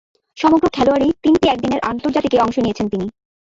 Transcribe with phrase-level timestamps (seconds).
[0.37, 3.05] সমগ্র খেলোয়াড়ী তিনটি একদিনের আন্তর্জাতিকে অংশ নিয়েছেন তিনি।